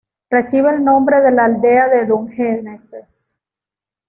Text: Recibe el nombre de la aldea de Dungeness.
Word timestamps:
Recibe 0.31 0.71
el 0.71 0.83
nombre 0.83 1.21
de 1.21 1.29
la 1.31 1.45
aldea 1.45 1.87
de 1.87 2.07
Dungeness. 2.07 3.35